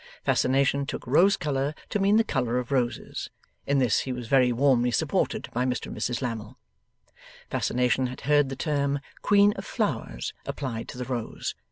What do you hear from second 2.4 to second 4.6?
of roses. (In this he was very